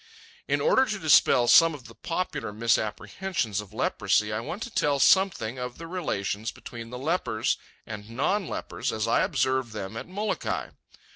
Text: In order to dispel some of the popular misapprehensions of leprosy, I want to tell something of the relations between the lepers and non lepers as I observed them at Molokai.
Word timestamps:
In 0.47 0.61
order 0.61 0.87
to 0.87 0.97
dispel 0.97 1.47
some 1.47 1.75
of 1.75 1.85
the 1.85 1.93
popular 1.93 2.51
misapprehensions 2.51 3.61
of 3.61 3.71
leprosy, 3.71 4.33
I 4.33 4.39
want 4.39 4.63
to 4.63 4.71
tell 4.71 4.97
something 4.97 5.59
of 5.59 5.77
the 5.77 5.85
relations 5.85 6.51
between 6.51 6.89
the 6.89 6.97
lepers 6.97 7.59
and 7.85 8.09
non 8.09 8.47
lepers 8.47 8.91
as 8.91 9.07
I 9.07 9.21
observed 9.21 9.73
them 9.73 9.95
at 9.95 10.07
Molokai. 10.07 10.69